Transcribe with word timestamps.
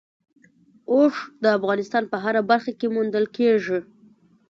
اوښ 0.91 1.15
د 1.43 1.45
افغانستان 1.57 2.03
په 2.11 2.17
هره 2.23 2.41
برخه 2.49 2.71
کې 2.79 2.87
موندل 2.95 3.25
کېږي. 3.37 3.79